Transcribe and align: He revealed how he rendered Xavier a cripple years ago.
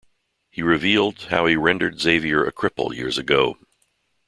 He 0.49 0.63
revealed 0.63 1.25
how 1.25 1.45
he 1.45 1.55
rendered 1.55 1.99
Xavier 2.01 2.43
a 2.43 2.51
cripple 2.51 2.91
years 2.95 3.19
ago. 3.19 3.59